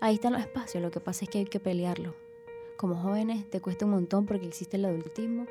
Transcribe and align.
ahí 0.00 0.14
están 0.14 0.32
los 0.32 0.42
espacios, 0.42 0.82
lo 0.82 0.90
que 0.90 1.00
pasa 1.00 1.24
es 1.24 1.30
que 1.30 1.38
hay 1.38 1.44
que 1.44 1.60
pelearlo. 1.60 2.14
Como 2.76 2.96
jóvenes 2.96 3.48
te 3.50 3.60
cuesta 3.60 3.84
un 3.84 3.92
montón 3.92 4.26
porque 4.26 4.46
existe 4.46 4.76
el 4.76 4.84
adultismo, 4.84 5.46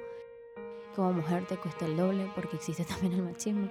como 0.96 1.14
mujer 1.14 1.46
te 1.46 1.58
cuesta 1.58 1.86
el 1.86 1.98
doble 1.98 2.32
porque 2.36 2.56
existe 2.56 2.86
también 2.86 3.14
el 3.14 3.24
machismo. 3.24 3.70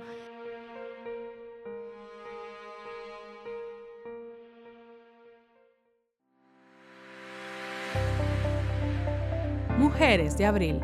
Mujeres 9.79 10.37
de 10.37 10.47
Abril. 10.47 10.81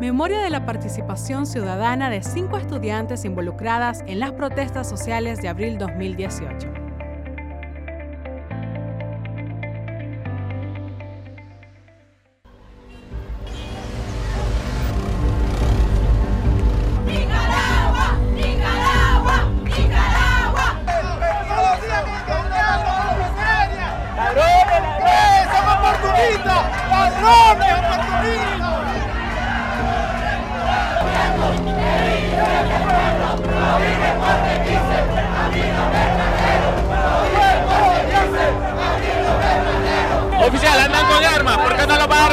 Memoria 0.00 0.40
de 0.40 0.50
la 0.50 0.66
participación 0.66 1.46
ciudadana 1.46 2.10
de 2.10 2.22
cinco 2.22 2.56
estudiantes 2.56 3.24
involucradas 3.24 4.02
en 4.06 4.18
las 4.18 4.32
protestas 4.32 4.88
sociales 4.88 5.40
de 5.40 5.48
abril 5.48 5.78
2018. 5.78 6.71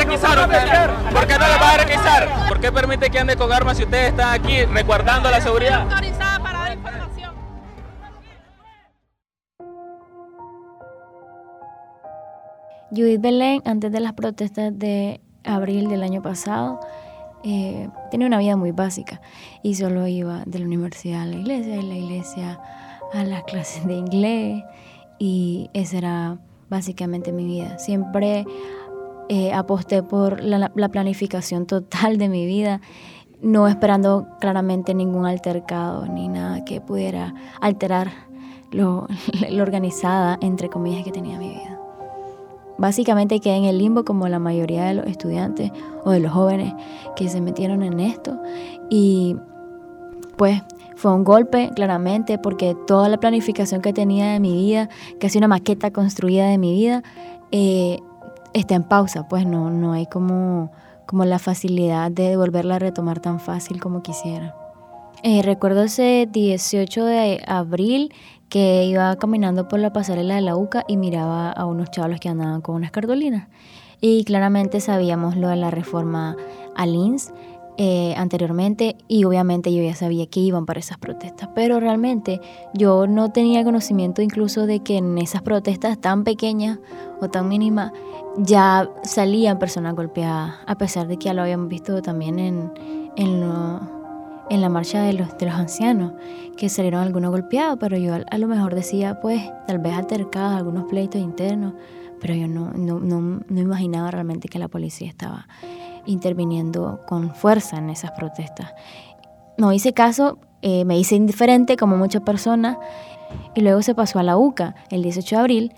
Qué 0.10 0.18
no 0.18 0.36
lo 0.36 0.48
van 0.48 0.52
a 0.52 0.58
requisar? 0.58 1.14
¿Por 1.14 1.28
qué 1.28 1.34
no 1.38 1.48
lo 1.48 1.60
van 1.60 1.74
a 1.74 1.78
requisar? 1.78 2.48
¿Por 2.48 2.60
qué 2.60 2.72
permite 2.72 3.10
que 3.10 3.20
ande 3.20 3.36
con 3.36 3.52
armas 3.52 3.78
si 3.78 3.84
ustedes 3.84 4.10
están 4.10 4.34
aquí 4.34 4.64
resguardando 4.66 5.30
la 5.30 5.42
seguridad? 5.42 5.82
autorizada 5.82 6.40
para 6.42 6.60
dar 6.60 6.74
información. 6.74 7.34
Judith 12.92 13.22
Belén, 13.22 13.62
antes 13.66 13.92
de 13.92 14.00
las 14.00 14.14
protestas 14.14 14.78
de 14.78 15.22
abril 15.44 15.90
del 15.90 16.02
año 16.02 16.22
pasado, 16.22 16.80
eh, 17.44 17.88
tenía 18.12 18.28
una 18.28 18.40
vida 18.40 18.58
muy 18.58 18.72
básica 18.72 19.22
y 19.64 19.76
solo 19.76 20.08
iba 20.08 20.44
de 20.46 20.60
la 20.60 20.66
universidad 20.66 21.22
a 21.22 21.26
la 21.26 21.36
iglesia, 21.36 21.76
de 21.76 21.84
la 21.84 21.96
iglesia 21.96 22.60
a 23.14 23.24
las 23.24 23.44
clases 23.44 23.86
de 23.86 23.94
inglés 23.94 24.64
y 25.20 25.70
esa 25.74 25.98
era 25.98 26.38
básicamente 26.70 27.32
mi 27.32 27.46
vida. 27.46 27.78
Siempre 27.80 28.46
eh, 29.30 29.54
aposté 29.54 30.04
por 30.04 30.44
la, 30.44 30.72
la 30.74 30.90
planificación 30.90 31.66
total 31.68 32.18
de 32.18 32.30
mi 32.30 32.46
vida, 32.46 32.82
no 33.42 33.68
esperando 33.68 34.28
claramente 34.42 34.94
ningún 34.94 35.26
altercado 35.26 36.06
ni 36.08 36.28
nada 36.28 36.66
que 36.66 36.82
pudiera 36.82 37.34
alterar 37.62 38.12
lo, 38.72 39.08
lo 39.52 39.64
organizada, 39.64 40.38
entre 40.42 40.70
comillas, 40.70 41.04
que 41.04 41.12
tenía 41.12 41.38
mi 41.38 41.50
vida. 41.50 41.80
Básicamente 42.80 43.40
quedé 43.40 43.58
en 43.58 43.66
el 43.66 43.78
limbo 43.78 44.04
como 44.04 44.28
la 44.28 44.40
mayoría 44.40 44.86
de 44.86 44.96
los 44.96 45.06
estudiantes 45.06 45.72
o 46.06 46.12
de 46.12 46.22
los 46.22 46.32
jóvenes 46.32 46.74
que 47.16 47.28
se 47.30 47.40
metieron 47.40 47.84
en 47.84 48.00
esto. 48.00 48.42
Y 48.90 49.36
pues 50.38 50.62
fue 50.96 51.14
un 51.14 51.24
golpe, 51.24 51.70
claramente, 51.76 52.38
porque 52.38 52.76
toda 52.88 53.10
la 53.10 53.20
planificación 53.20 53.82
que 53.82 53.94
tenía 53.94 54.32
de 54.32 54.40
mi 54.40 54.54
vida, 54.54 54.90
casi 55.20 55.38
una 55.38 55.48
maqueta 55.48 55.92
construida 55.92 56.48
de 56.48 56.58
mi 56.58 56.74
vida, 56.74 57.04
eh, 57.52 58.00
está 58.54 58.76
en 58.76 58.84
pausa. 58.84 59.28
Pues 59.28 59.46
no, 59.46 59.70
no 59.70 59.94
hay 59.94 60.06
como, 60.08 60.72
como 61.06 61.26
la 61.26 61.40
facilidad 61.40 62.12
de 62.12 62.38
volverla 62.38 62.76
a 62.76 62.80
retomar 62.80 63.20
tan 63.20 63.40
fácil 63.40 63.80
como 63.80 64.02
quisiera. 64.02 64.56
Eh, 65.24 65.42
recuerdo 65.42 65.84
ese 65.84 66.30
18 66.32 67.06
de 67.06 67.42
abril 67.46 68.14
que 68.48 68.86
iba 68.86 69.16
caminando 69.18 69.68
por 69.68 69.80
la 69.80 69.94
pasarela 69.94 70.36
de 70.36 70.42
la 70.42 70.56
UCA 70.56 70.86
y 70.88 70.98
miraba 70.98 71.52
a 71.52 71.66
unos 71.66 71.92
chavos 71.92 72.20
que 72.20 72.30
andaban 72.30 72.62
con 72.62 72.76
unas 72.76 72.92
cartolinas. 72.92 73.48
Y 74.02 74.24
claramente 74.24 74.80
sabíamos 74.80 75.36
lo 75.36 75.50
de 75.50 75.58
la 75.58 75.72
reforma 75.72 76.38
al 76.76 76.96
INS 76.96 77.34
eh, 77.82 78.14
anteriormente 78.18 78.98
y 79.08 79.24
obviamente 79.24 79.74
yo 79.74 79.82
ya 79.82 79.96
sabía 79.96 80.26
que 80.26 80.42
iban 80.42 80.66
para 80.66 80.82
esas 80.82 80.98
protestas, 80.98 81.48
pero 81.56 81.80
realmente 81.80 82.42
yo 82.74 83.08
no 83.08 83.32
tenía 83.32 83.64
conocimiento 83.64 84.22
incluso 84.22 84.66
de 84.66 84.82
que 84.82 84.98
en 84.98 85.18
esas 85.18 85.44
protestas 85.44 85.98
tan 85.98 86.26
pequeñas 86.26 86.80
o 87.22 87.30
tan 87.30 87.48
mínimas 87.48 87.94
ya 88.36 88.90
salían 89.04 89.60
personas 89.60 89.96
golpeadas, 89.96 90.56
a 90.68 90.78
pesar 90.78 91.08
de 91.08 91.16
que 91.16 91.28
ya 91.28 91.34
lo 91.34 91.42
habíamos 91.42 91.70
visto 91.70 92.02
también 92.02 92.38
en, 92.40 92.70
en 93.16 93.40
lo 93.40 93.80
en 94.50 94.60
la 94.60 94.68
marcha 94.68 95.02
de 95.02 95.14
los, 95.14 95.38
de 95.38 95.46
los 95.46 95.56
ancianos, 95.56 96.14
que 96.58 96.68
salieron 96.68 97.02
algunos 97.02 97.32
golpeados, 97.32 97.78
pero 97.80 97.98
yo 97.98 98.16
a, 98.30 98.38
lo 98.38 98.48
mejor 98.48 98.76
decía, 98.76 99.22
pues, 99.22 99.42
tal 99.68 99.80
vez 99.80 99.94
altercados, 99.94 100.58
algunos 100.58 100.84
pleitos 100.90 101.22
internos, 101.22 101.76
pero 102.20 102.34
yo 102.34 102.48
no, 102.48 102.72
no, 102.74 103.00
no, 103.00 103.22
no 103.48 103.60
imaginaba 103.62 104.12
realmente 104.12 104.50
que 104.50 104.60
la 104.60 104.68
policía 104.68 105.08
estaba 105.08 105.48
interviniendo 106.06 107.02
con 107.08 107.34
fuerza 107.34 107.78
en 107.78 107.90
esas 107.90 108.12
protestas. 108.12 108.74
No 109.58 109.74
hice 109.74 109.94
caso, 109.94 110.40
eh, 110.62 110.86
me 110.86 110.98
hice 110.98 111.16
indiferente 111.16 111.78
como 111.78 111.98
muchas 111.98 112.22
personas, 112.22 112.78
y 113.56 113.62
luego 113.62 113.82
se 113.82 113.96
pasó 113.96 114.20
a 114.20 114.24
la 114.24 114.38
UCA 114.38 114.76
el 114.90 115.04
18 115.04 115.36
de 115.36 115.40
abril 115.40 115.74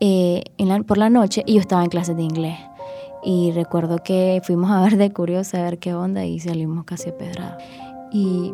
eh, 0.00 0.44
por 0.86 0.98
la 0.98 1.10
noche 1.10 1.42
y 1.46 1.54
yo 1.54 1.60
estaba 1.60 1.82
en 1.84 1.90
clases 1.90 2.16
de 2.16 2.22
inglés. 2.22 2.58
Y 3.22 3.52
recuerdo 3.52 3.98
que 3.98 4.40
fuimos 4.44 4.70
a 4.70 4.82
ver 4.82 4.96
de 4.96 5.10
curiosa, 5.10 5.58
a 5.58 5.62
ver 5.62 5.78
qué 5.78 5.94
onda 5.94 6.24
y 6.24 6.40
salimos 6.40 6.84
casi 6.84 7.10
a 7.10 7.16
pedrada 7.16 7.58
y 8.12 8.52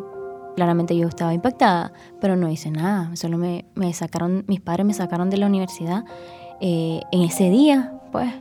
claramente 0.55 0.95
yo 0.95 1.07
estaba 1.07 1.33
impactada, 1.33 1.91
pero 2.21 2.35
no 2.35 2.49
hice 2.49 2.71
nada. 2.71 3.13
Solo 3.15 3.37
me, 3.37 3.65
me 3.75 3.91
sacaron, 3.93 4.45
mis 4.47 4.61
padres 4.61 4.85
me 4.85 4.93
sacaron 4.93 5.29
de 5.29 5.37
la 5.37 5.47
universidad 5.47 6.05
eh, 6.61 7.01
en 7.11 7.21
ese 7.21 7.49
día, 7.49 7.93
pues, 8.11 8.31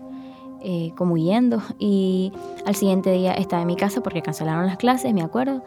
eh, 0.63 0.93
como 0.97 1.15
huyendo. 1.15 1.63
Y 1.79 2.33
al 2.67 2.75
siguiente 2.75 3.13
día 3.13 3.33
estaba 3.33 3.63
en 3.63 3.69
mi 3.69 3.77
casa 3.77 4.01
porque 4.03 4.23
cancelaron 4.23 4.67
las 4.67 4.77
clases, 4.77 5.13
me 5.15 5.23
acuerdo. 5.23 5.63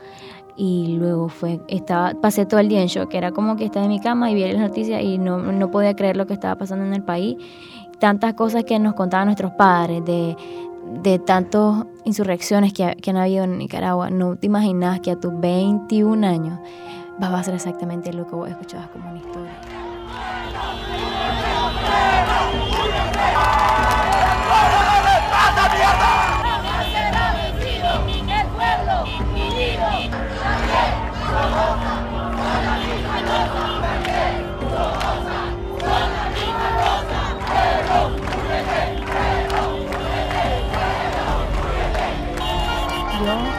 Y 0.55 0.95
luego 0.99 1.29
fue, 1.29 1.59
estaba, 1.67 2.13
pasé 2.13 2.45
todo 2.45 2.59
el 2.59 2.69
día 2.69 2.81
en 2.81 2.87
shock, 2.87 3.13
era 3.13 3.31
como 3.31 3.55
que 3.55 3.65
estaba 3.65 3.85
en 3.85 3.91
mi 3.91 3.99
cama 3.99 4.29
y 4.29 4.35
vi 4.35 4.45
las 4.51 4.61
noticias 4.61 5.01
y 5.01 5.17
no, 5.17 5.39
no 5.39 5.71
podía 5.71 5.95
creer 5.95 6.15
lo 6.15 6.27
que 6.27 6.33
estaba 6.33 6.55
pasando 6.55 6.85
en 6.85 6.93
el 6.93 7.03
país. 7.03 7.37
Tantas 7.99 8.35
cosas 8.35 8.63
que 8.63 8.77
nos 8.77 8.93
contaban 8.93 9.27
nuestros 9.27 9.51
padres 9.53 10.05
de, 10.05 10.35
de 11.01 11.19
tantas 11.19 11.85
insurrecciones 12.03 12.73
que, 12.73 12.95
que, 13.01 13.09
han 13.09 13.17
habido 13.17 13.45
en 13.45 13.57
Nicaragua, 13.57 14.09
no 14.09 14.35
te 14.35 14.45
imaginas 14.45 14.99
que 14.99 15.11
a 15.11 15.19
tus 15.19 15.39
21 15.39 16.27
años 16.27 16.59
vas 17.19 17.31
a 17.31 17.39
hacer 17.39 17.55
exactamente 17.55 18.13
lo 18.13 18.27
que 18.27 18.35
vos 18.35 18.49
escuchabas 18.49 18.89
como 18.89 19.09
una 19.09 19.19
historia. 19.19 19.53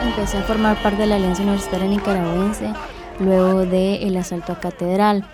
Empecé 0.03 0.37
a 0.37 0.43
formar 0.43 0.81
parte 0.81 1.01
de 1.01 1.07
la 1.07 1.15
Alianza 1.15 1.43
Universitaria 1.43 1.87
Nicaragüense 1.87 2.73
luego 3.19 3.65
del 3.65 4.15
asalto 4.17 4.53
a 4.53 4.59
Catedral. 4.59 5.27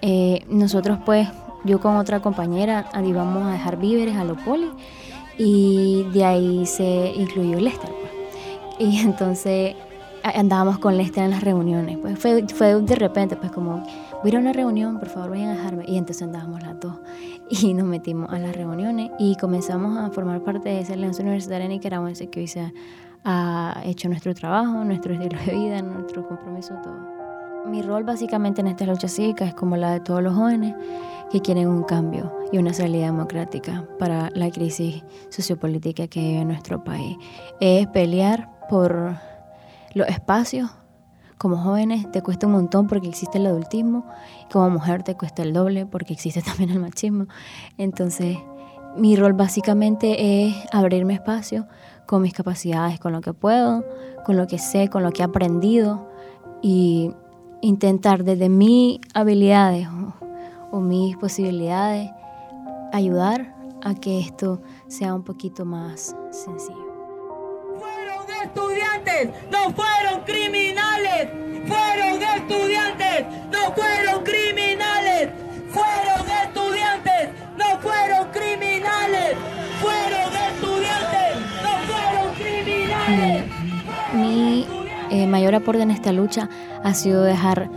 Eh, 0.00 0.44
nosotros 0.48 0.98
pues, 1.04 1.28
yo 1.64 1.80
con 1.80 1.96
otra 1.96 2.20
compañera 2.20 2.86
íbamos 3.04 3.44
a 3.44 3.52
dejar 3.52 3.78
víveres 3.78 4.16
a 4.16 4.24
Lopoli 4.24 4.70
y 5.38 6.04
de 6.12 6.24
ahí 6.24 6.66
se 6.66 7.12
incluyó 7.16 7.60
Lester. 7.60 7.90
Pues. 7.90 8.12
Y 8.78 8.98
entonces 9.04 9.76
andábamos 10.22 10.78
con 10.78 10.96
Lester 10.96 11.24
en 11.24 11.30
las 11.30 11.42
reuniones. 11.42 11.98
Pues 11.98 12.18
fue, 12.18 12.46
fue 12.48 12.74
de 12.80 12.96
repente, 12.96 13.36
pues 13.36 13.50
como, 13.50 13.82
voy 14.22 14.24
a 14.24 14.28
ir 14.28 14.36
a 14.36 14.38
una 14.40 14.52
reunión, 14.52 14.98
por 14.98 15.08
favor 15.08 15.30
vayan 15.30 15.50
a 15.50 15.54
dejarme. 15.54 15.84
Y 15.86 15.98
entonces 15.98 16.22
andábamos 16.22 16.62
las 16.62 16.78
dos 16.80 16.96
y 17.50 17.74
nos 17.74 17.86
metimos 17.86 18.30
a 18.32 18.38
las 18.38 18.54
reuniones 18.54 19.10
y 19.18 19.36
comenzamos 19.36 19.96
a 19.98 20.10
formar 20.10 20.40
parte 20.40 20.68
de 20.68 20.80
esa 20.80 20.94
alianza 20.94 21.22
universitaria 21.22 21.68
nicaragüense 21.68 22.28
que 22.28 22.40
hoy 22.40 22.46
se 22.46 22.72
ha 23.24 23.80
hecho 23.84 24.08
nuestro 24.08 24.34
trabajo, 24.34 24.84
nuestro 24.84 25.14
estilo 25.14 25.38
de 25.44 25.52
vida, 25.52 25.82
nuestro 25.82 26.26
compromiso, 26.26 26.74
todo. 26.82 27.12
Mi 27.66 27.82
rol 27.82 28.04
básicamente 28.04 28.60
en 28.60 28.66
esta 28.66 28.84
lucha 28.86 29.08
cívica 29.08 29.44
es 29.44 29.54
como 29.54 29.76
la 29.76 29.92
de 29.92 30.00
todos 30.00 30.22
los 30.22 30.34
jóvenes 30.34 30.74
que 31.30 31.40
quieren 31.40 31.68
un 31.68 31.84
cambio 31.84 32.32
y 32.50 32.58
una 32.58 32.74
salida 32.74 33.06
democrática 33.06 33.86
para 33.98 34.30
la 34.34 34.50
crisis 34.50 35.04
sociopolítica 35.30 36.08
que 36.08 36.20
vive 36.20 36.44
nuestro 36.44 36.82
país. 36.82 37.16
Es 37.60 37.86
pelear 37.88 38.50
por 38.68 39.16
los 39.94 40.08
espacios 40.08 40.70
como 41.38 41.56
jóvenes 41.56 42.08
te 42.12 42.22
cuesta 42.22 42.46
un 42.46 42.52
montón 42.52 42.86
porque 42.86 43.08
existe 43.08 43.38
el 43.38 43.46
adultismo, 43.46 44.06
como 44.52 44.70
mujer 44.70 45.02
te 45.02 45.16
cuesta 45.16 45.42
el 45.42 45.52
doble 45.52 45.86
porque 45.86 46.12
existe 46.12 46.40
también 46.46 46.70
el 46.70 46.78
machismo. 46.78 47.26
Entonces, 47.78 48.38
mi 48.96 49.16
rol 49.16 49.32
básicamente 49.32 50.46
es 50.46 50.54
abrirme 50.70 51.14
espacio 51.14 51.66
con 52.06 52.22
mis 52.22 52.32
capacidades, 52.32 52.98
con 53.00 53.12
lo 53.12 53.20
que 53.20 53.32
puedo, 53.32 53.84
con 54.24 54.36
lo 54.36 54.46
que 54.46 54.58
sé, 54.58 54.88
con 54.88 55.02
lo 55.02 55.12
que 55.12 55.22
he 55.22 55.24
aprendido 55.24 56.08
y 56.60 57.12
intentar 57.60 58.24
desde 58.24 58.48
mis 58.48 59.00
habilidades 59.14 59.88
o, 60.70 60.80
mis 60.80 61.16
posibilidades 61.16 62.10
ayudar 62.92 63.54
a 63.82 63.94
que 63.94 64.20
esto 64.20 64.62
sea 64.88 65.14
un 65.14 65.22
poquito 65.22 65.64
más 65.64 66.16
sencillo. 66.30 66.92
Fueron 67.78 68.24
estudiantes, 68.42 69.30
no 69.50 69.70
fueron 69.72 70.22
criminales. 70.24 71.28
Fueron 71.66 72.22
estudiantes, 72.22 73.26
no 73.50 73.72
fueron 73.74 74.24
criminales. 74.24 74.61
Mayor 85.32 85.54
aporte 85.54 85.82
en 85.82 85.90
esta 85.90 86.12
lucha 86.12 86.48
ha 86.84 86.94
sido 86.94 87.22
dejar 87.22 87.70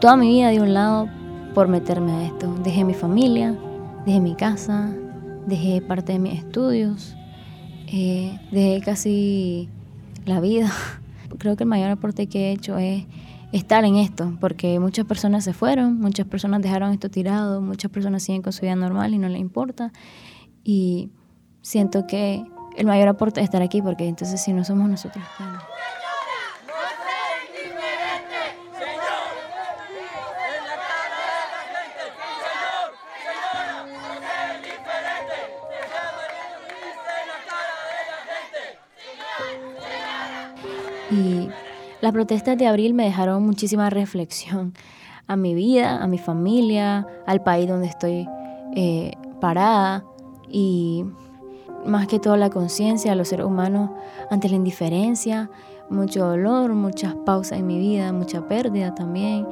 toda 0.00 0.16
mi 0.16 0.28
vida 0.28 0.48
de 0.48 0.60
un 0.60 0.72
lado 0.72 1.08
por 1.54 1.66
meterme 1.66 2.12
a 2.12 2.26
esto. 2.26 2.54
Dejé 2.62 2.84
mi 2.84 2.94
familia, 2.94 3.54
dejé 4.06 4.20
mi 4.20 4.36
casa, 4.36 4.90
dejé 5.46 5.82
parte 5.82 6.12
de 6.12 6.20
mis 6.20 6.38
estudios, 6.38 7.16
eh, 7.88 8.38
dejé 8.52 8.80
casi 8.80 9.68
la 10.24 10.40
vida. 10.40 10.70
Creo 11.38 11.56
que 11.56 11.64
el 11.64 11.68
mayor 11.68 11.90
aporte 11.90 12.28
que 12.28 12.48
he 12.48 12.52
hecho 12.52 12.78
es 12.78 13.04
estar 13.50 13.84
en 13.84 13.96
esto, 13.96 14.36
porque 14.40 14.78
muchas 14.78 15.04
personas 15.04 15.42
se 15.42 15.52
fueron, 15.52 15.98
muchas 15.98 16.26
personas 16.26 16.62
dejaron 16.62 16.92
esto 16.92 17.10
tirado, 17.10 17.60
muchas 17.60 17.90
personas 17.90 18.22
siguen 18.22 18.42
con 18.42 18.52
su 18.52 18.62
vida 18.62 18.76
normal 18.76 19.14
y 19.14 19.18
no 19.18 19.28
les 19.28 19.40
importa. 19.40 19.92
Y 20.62 21.10
siento 21.60 22.06
que 22.06 22.44
el 22.76 22.86
mayor 22.86 23.08
aporte 23.08 23.40
es 23.40 23.44
estar 23.44 23.62
aquí, 23.62 23.82
porque 23.82 24.06
entonces 24.06 24.40
si 24.40 24.52
no 24.52 24.62
somos 24.64 24.88
nosotros, 24.88 25.24
Y 41.10 41.48
las 42.00 42.12
protestas 42.12 42.56
de 42.58 42.66
abril 42.66 42.94
me 42.94 43.04
dejaron 43.04 43.44
muchísima 43.44 43.90
reflexión 43.90 44.74
a 45.26 45.36
mi 45.36 45.54
vida, 45.54 46.02
a 46.02 46.06
mi 46.06 46.18
familia, 46.18 47.06
al 47.26 47.42
país 47.42 47.68
donde 47.68 47.86
estoy 47.86 48.26
eh, 48.74 49.12
parada 49.40 50.04
y 50.48 51.04
más 51.86 52.06
que 52.06 52.18
todo 52.18 52.36
la 52.36 52.50
conciencia 52.50 53.12
a 53.12 53.14
los 53.14 53.28
seres 53.28 53.46
humanos 53.46 53.90
ante 54.30 54.48
la 54.48 54.56
indiferencia, 54.56 55.50
mucho 55.90 56.26
dolor, 56.26 56.74
muchas 56.74 57.14
pausas 57.14 57.58
en 57.58 57.66
mi 57.66 57.78
vida, 57.78 58.12
mucha 58.12 58.46
pérdida 58.46 58.94
también, 58.94 59.46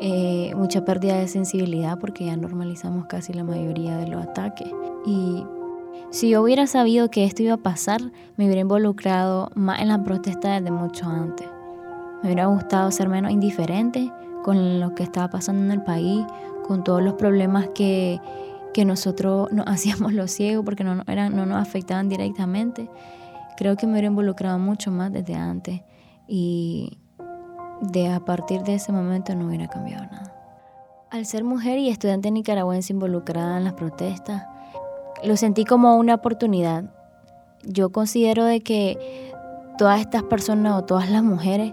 eh, 0.00 0.52
mucha 0.56 0.84
pérdida 0.84 1.18
de 1.18 1.28
sensibilidad 1.28 1.98
porque 1.98 2.26
ya 2.26 2.36
normalizamos 2.36 3.06
casi 3.06 3.32
la 3.32 3.44
mayoría 3.44 3.96
de 3.96 4.08
los 4.08 4.22
ataques. 4.22 4.68
Y 5.06 5.44
si 6.12 6.28
yo 6.28 6.42
hubiera 6.42 6.66
sabido 6.66 7.10
que 7.10 7.24
esto 7.24 7.42
iba 7.42 7.54
a 7.54 7.56
pasar, 7.56 8.02
me 8.36 8.44
hubiera 8.44 8.60
involucrado 8.60 9.50
más 9.54 9.80
en 9.80 9.88
la 9.88 10.04
protesta 10.04 10.52
desde 10.52 10.70
mucho 10.70 11.06
antes. 11.06 11.48
Me 12.22 12.28
hubiera 12.28 12.46
gustado 12.46 12.90
ser 12.90 13.08
menos 13.08 13.32
indiferente 13.32 14.12
con 14.44 14.78
lo 14.78 14.94
que 14.94 15.04
estaba 15.04 15.30
pasando 15.30 15.64
en 15.64 15.70
el 15.70 15.82
país, 15.82 16.22
con 16.68 16.84
todos 16.84 17.02
los 17.02 17.14
problemas 17.14 17.68
que, 17.74 18.20
que 18.74 18.84
nosotros 18.84 19.50
nos 19.52 19.66
hacíamos 19.68 20.12
los 20.12 20.30
ciegos 20.30 20.66
porque 20.66 20.84
no, 20.84 20.96
no 20.96 21.46
nos 21.46 21.62
afectaban 21.62 22.10
directamente. 22.10 22.90
Creo 23.56 23.76
que 23.76 23.86
me 23.86 23.92
hubiera 23.92 24.08
involucrado 24.08 24.58
mucho 24.58 24.90
más 24.90 25.10
desde 25.14 25.34
antes 25.34 25.80
y 26.28 26.98
de 27.80 28.08
a 28.08 28.20
partir 28.20 28.62
de 28.64 28.74
ese 28.74 28.92
momento 28.92 29.34
no 29.34 29.46
hubiera 29.46 29.66
cambiado 29.66 30.04
nada. 30.04 30.34
Al 31.10 31.24
ser 31.24 31.42
mujer 31.42 31.78
y 31.78 31.88
estudiante 31.88 32.30
nicaragüense 32.30 32.92
involucrada 32.92 33.56
en 33.56 33.64
las 33.64 33.74
protestas, 33.74 34.44
lo 35.24 35.36
sentí 35.36 35.64
como 35.64 35.96
una 35.96 36.14
oportunidad. 36.14 36.84
Yo 37.64 37.90
considero 37.90 38.44
de 38.44 38.60
que 38.60 39.32
todas 39.78 40.00
estas 40.00 40.22
personas 40.24 40.74
o 40.74 40.84
todas 40.84 41.10
las 41.10 41.22
mujeres 41.22 41.72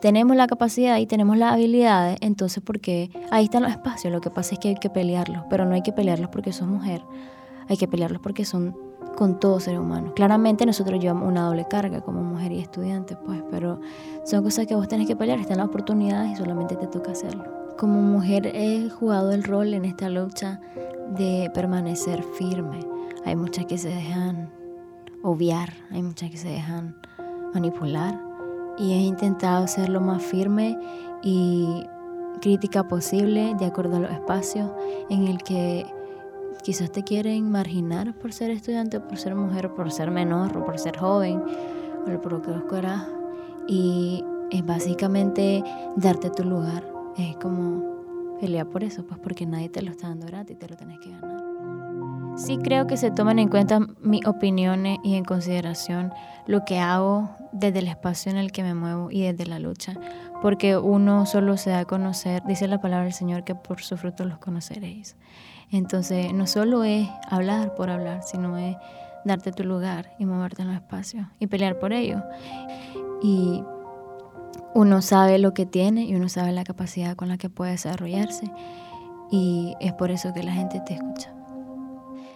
tenemos 0.00 0.36
la 0.36 0.46
capacidad 0.46 0.96
y 0.98 1.06
tenemos 1.06 1.36
las 1.36 1.52
habilidades, 1.52 2.16
entonces 2.20 2.62
porque 2.64 3.10
ahí 3.30 3.44
están 3.44 3.62
los 3.62 3.70
espacios, 3.70 4.12
lo 4.12 4.20
que 4.20 4.30
pasa 4.30 4.54
es 4.54 4.58
que 4.58 4.68
hay 4.68 4.74
que 4.76 4.88
pelearlos, 4.88 5.44
pero 5.50 5.66
no 5.66 5.74
hay 5.74 5.82
que 5.82 5.92
pelearlos 5.92 6.30
porque 6.30 6.52
son 6.52 6.70
mujer, 6.70 7.02
hay 7.68 7.76
que 7.76 7.86
pelearlos 7.86 8.22
porque 8.22 8.44
son 8.44 8.76
con 9.16 9.38
todo 9.38 9.60
ser 9.60 9.78
humano. 9.78 10.14
Claramente 10.14 10.64
nosotros 10.64 11.00
llevamos 11.00 11.28
una 11.28 11.42
doble 11.42 11.66
carga 11.68 12.00
como 12.00 12.22
mujer 12.22 12.52
y 12.52 12.60
estudiante, 12.60 13.16
pues, 13.16 13.42
pero 13.50 13.80
son 14.24 14.42
cosas 14.42 14.66
que 14.66 14.74
vos 14.74 14.88
tenés 14.88 15.06
que 15.06 15.16
pelear, 15.16 15.38
están 15.38 15.58
las 15.58 15.66
oportunidades 15.66 16.32
y 16.32 16.36
solamente 16.36 16.76
te 16.76 16.86
toca 16.86 17.12
hacerlo. 17.12 17.59
Como 17.80 18.02
mujer 18.02 18.46
he 18.54 18.90
jugado 18.90 19.32
el 19.32 19.42
rol 19.42 19.72
en 19.72 19.86
esta 19.86 20.10
lucha 20.10 20.60
de 21.16 21.50
permanecer 21.54 22.22
firme. 22.22 22.80
Hay 23.24 23.36
muchas 23.36 23.64
que 23.64 23.78
se 23.78 23.88
dejan 23.88 24.50
obviar, 25.22 25.72
hay 25.90 26.02
muchas 26.02 26.30
que 26.30 26.36
se 26.36 26.48
dejan 26.48 26.94
manipular 27.54 28.20
y 28.76 28.92
he 28.92 28.98
intentado 28.98 29.66
ser 29.66 29.88
lo 29.88 30.02
más 30.02 30.22
firme 30.22 30.78
y 31.22 31.86
crítica 32.42 32.86
posible 32.86 33.56
de 33.58 33.64
acuerdo 33.64 33.96
a 33.96 34.00
los 34.00 34.12
espacios 34.12 34.70
en 35.08 35.26
el 35.26 35.38
que 35.42 35.86
quizás 36.62 36.92
te 36.92 37.02
quieren 37.02 37.50
marginar 37.50 38.12
por 38.12 38.34
ser 38.34 38.50
estudiante, 38.50 39.00
por 39.00 39.16
ser 39.16 39.34
mujer, 39.34 39.72
por 39.72 39.90
ser 39.90 40.10
menor 40.10 40.54
o 40.54 40.66
por 40.66 40.78
ser 40.78 40.98
joven 40.98 41.42
o 42.06 42.20
por 42.20 42.32
lo 42.32 42.42
que 42.42 42.52
fuera 42.68 43.08
y 43.66 44.22
es 44.50 44.66
básicamente 44.66 45.64
darte 45.96 46.28
tu 46.28 46.44
lugar, 46.44 46.99
es 47.16 47.36
como 47.36 48.00
Pelea 48.40 48.64
por 48.64 48.82
eso, 48.82 49.04
pues 49.06 49.20
porque 49.20 49.44
nadie 49.44 49.68
te 49.68 49.82
lo 49.82 49.90
está 49.90 50.08
dando 50.08 50.26
gratis, 50.26 50.58
te 50.58 50.66
lo 50.66 50.76
tenés 50.76 50.98
que 51.00 51.10
ganar. 51.10 51.40
Sí 52.36 52.56
creo 52.56 52.86
que 52.86 52.96
se 52.96 53.10
tomen 53.10 53.38
en 53.38 53.48
cuenta 53.48 53.80
mis 54.00 54.26
opiniones 54.26 54.98
y 55.04 55.16
en 55.16 55.24
consideración 55.24 56.12
lo 56.46 56.64
que 56.64 56.78
hago 56.78 57.28
desde 57.52 57.80
el 57.80 57.88
espacio 57.88 58.32
en 58.32 58.38
el 58.38 58.50
que 58.50 58.62
me 58.62 58.74
muevo 58.74 59.10
y 59.10 59.22
desde 59.22 59.44
la 59.44 59.58
lucha, 59.58 59.94
porque 60.40 60.78
uno 60.78 61.26
solo 61.26 61.58
se 61.58 61.70
da 61.70 61.80
a 61.80 61.84
conocer, 61.84 62.42
dice 62.46 62.66
la 62.66 62.80
palabra 62.80 63.04
del 63.04 63.12
Señor, 63.12 63.44
que 63.44 63.54
por 63.54 63.82
su 63.82 63.98
fruto 63.98 64.24
los 64.24 64.38
conoceréis. 64.38 65.16
Entonces, 65.70 66.32
no 66.32 66.46
solo 66.46 66.82
es 66.82 67.08
hablar 67.28 67.74
por 67.74 67.90
hablar, 67.90 68.22
sino 68.22 68.56
es 68.56 68.76
darte 69.24 69.52
tu 69.52 69.64
lugar 69.64 70.12
y 70.18 70.24
moverte 70.24 70.62
en 70.62 70.68
los 70.68 70.76
espacios 70.76 71.26
y 71.38 71.46
pelear 71.46 71.78
por 71.78 71.92
ello. 71.92 72.22
Y 73.22 73.62
uno 74.74 75.02
sabe 75.02 75.38
lo 75.38 75.54
que 75.54 75.66
tiene 75.66 76.04
y 76.04 76.14
uno 76.14 76.28
sabe 76.28 76.52
la 76.52 76.64
capacidad 76.64 77.16
con 77.16 77.28
la 77.28 77.38
que 77.38 77.50
puede 77.50 77.72
desarrollarse 77.72 78.50
y 79.30 79.74
es 79.80 79.92
por 79.92 80.10
eso 80.10 80.32
que 80.32 80.42
la 80.42 80.52
gente 80.52 80.80
te 80.80 80.94
escucha. 80.94 81.32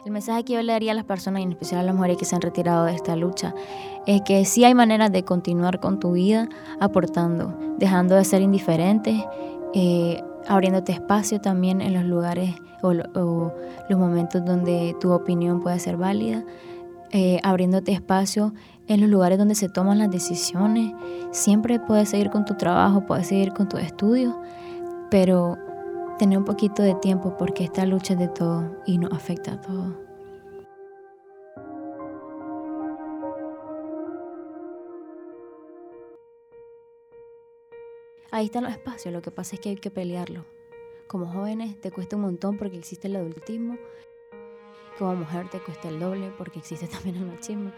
El 0.04 0.12
mensaje 0.12 0.44
que 0.44 0.52
yo 0.52 0.62
le 0.62 0.72
daría 0.72 0.92
a 0.92 0.94
las 0.94 1.04
personas, 1.04 1.40
y 1.40 1.44
en 1.44 1.52
especial 1.52 1.80
a 1.80 1.82
las 1.82 1.94
mujeres 1.94 2.18
que 2.18 2.26
se 2.26 2.36
han 2.36 2.42
retirado 2.42 2.84
de 2.84 2.94
esta 2.94 3.16
lucha, 3.16 3.54
es 4.06 4.20
que 4.20 4.44
sí 4.44 4.62
hay 4.64 4.74
maneras 4.74 5.10
de 5.10 5.24
continuar 5.24 5.80
con 5.80 5.98
tu 5.98 6.12
vida 6.12 6.48
aportando, 6.78 7.56
dejando 7.78 8.14
de 8.14 8.24
ser 8.24 8.42
indiferente, 8.42 9.26
eh, 9.72 10.22
abriéndote 10.46 10.92
espacio 10.92 11.40
también 11.40 11.80
en 11.80 11.94
los 11.94 12.04
lugares 12.04 12.54
o, 12.82 12.92
los 12.92 13.98
momentos 13.98 14.44
donde 14.44 14.94
tu 15.00 15.10
opinión 15.10 15.62
puede 15.62 15.78
ser 15.78 15.96
válida, 15.96 16.44
eh, 17.10 17.40
abriéndote 17.42 17.92
espacio 17.92 18.52
en 18.86 19.00
los 19.00 19.08
lugares 19.08 19.38
donde 19.38 19.54
se 19.54 19.68
toman 19.68 19.98
las 19.98 20.10
decisiones. 20.10 20.92
Siempre 21.30 21.80
puedes 21.80 22.08
seguir 22.08 22.30
con 22.30 22.44
tu 22.44 22.54
trabajo, 22.54 23.06
puedes 23.06 23.26
seguir 23.26 23.52
con 23.52 23.68
tus 23.68 23.80
estudios, 23.80 24.34
pero 25.10 25.56
tener 26.18 26.38
un 26.38 26.44
poquito 26.44 26.82
de 26.82 26.94
tiempo 26.94 27.36
porque 27.36 27.64
esta 27.64 27.86
lucha 27.86 28.14
es 28.14 28.18
de 28.18 28.28
todo 28.28 28.76
y 28.86 28.98
nos 28.98 29.12
afecta 29.12 29.54
a 29.54 29.60
todos. 29.60 29.94
Ahí 38.30 38.46
están 38.46 38.64
los 38.64 38.72
espacios, 38.72 39.14
lo 39.14 39.22
que 39.22 39.30
pasa 39.30 39.54
es 39.54 39.60
que 39.60 39.68
hay 39.68 39.76
que 39.76 39.92
pelearlo. 39.92 40.44
Como 41.06 41.26
jóvenes 41.26 41.80
te 41.80 41.92
cuesta 41.92 42.16
un 42.16 42.22
montón 42.22 42.58
porque 42.58 42.76
existe 42.76 43.06
el 43.06 43.14
adultismo. 43.14 43.78
Como 44.98 45.14
mujer 45.14 45.48
te 45.50 45.60
cuesta 45.60 45.88
el 45.88 46.00
doble 46.00 46.32
porque 46.36 46.58
existe 46.58 46.88
también 46.88 47.14
el 47.14 47.26
machismo. 47.26 47.70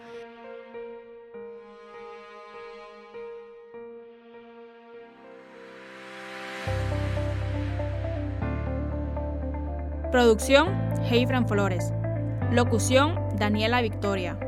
Producción, 10.16 10.68
Heifran 11.10 11.46
Flores. 11.46 11.92
Locución, 12.50 13.20
Daniela 13.36 13.82
Victoria. 13.82 14.38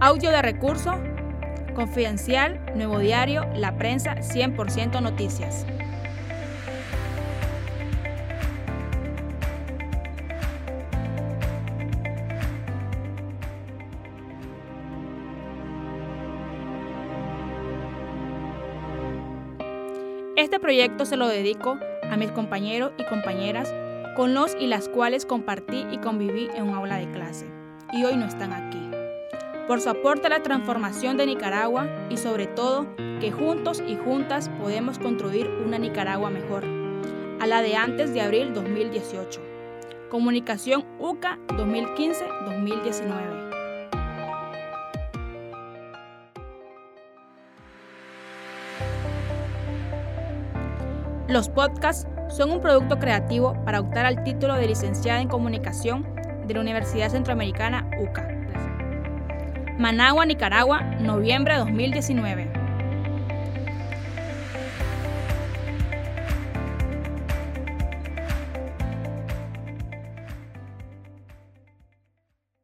Audio 0.00 0.32
de 0.32 0.42
recurso, 0.42 0.98
Confidencial, 1.76 2.60
Nuevo 2.74 2.98
Diario, 2.98 3.46
La 3.54 3.76
Prensa, 3.78 4.16
100% 4.16 5.00
Noticias. 5.00 5.64
Este 20.34 20.58
proyecto 20.58 21.06
se 21.06 21.16
lo 21.16 21.28
dedico 21.28 21.78
a 22.10 22.16
mis 22.16 22.32
compañeros 22.32 22.90
y 22.98 23.04
compañeras 23.04 23.72
con 24.16 24.34
los 24.34 24.54
y 24.60 24.66
las 24.66 24.88
cuales 24.88 25.24
compartí 25.24 25.86
y 25.90 25.98
conviví 25.98 26.48
en 26.54 26.68
un 26.68 26.74
aula 26.74 26.96
de 26.96 27.10
clase, 27.10 27.46
y 27.92 28.04
hoy 28.04 28.16
no 28.16 28.26
están 28.26 28.52
aquí. 28.52 28.78
Por 29.66 29.80
su 29.80 29.88
aporte 29.90 30.26
a 30.26 30.30
la 30.30 30.42
transformación 30.42 31.16
de 31.16 31.26
Nicaragua 31.26 31.86
y 32.10 32.16
sobre 32.18 32.46
todo 32.46 32.86
que 33.20 33.30
juntos 33.30 33.82
y 33.86 33.96
juntas 33.96 34.50
podemos 34.60 34.98
construir 34.98 35.48
una 35.48 35.78
Nicaragua 35.78 36.30
mejor, 36.30 36.64
a 37.40 37.46
la 37.46 37.62
de 37.62 37.76
antes 37.76 38.12
de 38.12 38.20
abril 38.20 38.52
2018. 38.52 39.40
Comunicación 40.10 40.84
UCA 40.98 41.38
2015-2019. 41.48 43.42
Los 51.28 51.48
podcasts 51.48 52.06
son 52.32 52.50
un 52.50 52.60
producto 52.60 52.98
creativo 52.98 53.54
para 53.64 53.80
optar 53.80 54.06
al 54.06 54.24
título 54.24 54.54
de 54.54 54.66
licenciada 54.66 55.20
en 55.20 55.28
comunicación 55.28 56.06
de 56.46 56.54
la 56.54 56.60
Universidad 56.60 57.10
Centroamericana 57.10 57.88
UCA. 58.00 58.28
Managua, 59.78 60.24
Nicaragua, 60.24 60.80
noviembre 61.00 61.54
de 61.54 61.60
2019. 61.60 62.61